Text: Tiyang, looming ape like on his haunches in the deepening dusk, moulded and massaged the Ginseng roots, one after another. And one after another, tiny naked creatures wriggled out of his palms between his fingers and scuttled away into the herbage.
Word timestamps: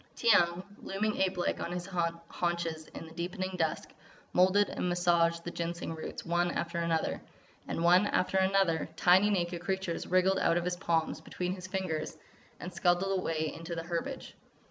Tiyang, 0.15 0.63
looming 0.81 1.15
ape 1.17 1.37
like 1.37 1.59
on 1.59 1.71
his 1.71 1.85
haunches 1.85 2.87
in 2.87 3.05
the 3.05 3.11
deepening 3.13 3.55
dusk, 3.55 3.91
moulded 4.33 4.67
and 4.67 4.89
massaged 4.89 5.43
the 5.43 5.51
Ginseng 5.51 5.93
roots, 5.93 6.25
one 6.25 6.49
after 6.49 6.79
another. 6.79 7.21
And 7.67 7.83
one 7.83 8.07
after 8.07 8.37
another, 8.37 8.89
tiny 8.95 9.29
naked 9.29 9.61
creatures 9.61 10.07
wriggled 10.07 10.39
out 10.39 10.57
of 10.57 10.65
his 10.65 10.75
palms 10.77 11.21
between 11.21 11.53
his 11.53 11.67
fingers 11.67 12.17
and 12.59 12.73
scuttled 12.73 13.19
away 13.19 13.53
into 13.53 13.75
the 13.75 13.83
herbage. 13.83 14.33